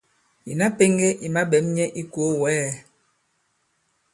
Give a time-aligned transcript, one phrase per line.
[0.51, 2.69] Ìna pēŋge i maɓɛ̌m nyɛ i ikòo wɛ̌ɛ!